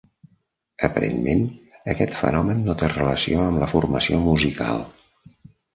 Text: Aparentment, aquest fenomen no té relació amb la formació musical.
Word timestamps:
Aparentment, 0.87 1.43
aquest 1.95 2.17
fenomen 2.23 2.65
no 2.71 2.77
té 2.81 2.91
relació 2.97 3.45
amb 3.47 3.65
la 3.65 3.73
formació 3.77 4.25
musical. 4.29 4.85